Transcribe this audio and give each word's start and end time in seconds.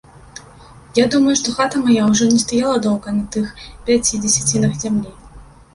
Я 0.99 1.03
думаю, 1.15 1.35
што 1.41 1.53
хата 1.59 1.81
мая 1.89 2.07
ўжо 2.09 2.31
не 2.33 2.39
стаяла 2.47 2.75
доўга 2.89 3.09
на 3.19 3.23
тых 3.37 3.45
пяці 3.89 4.23
дзесяцінах 4.27 4.71
зямлі. 4.85 5.17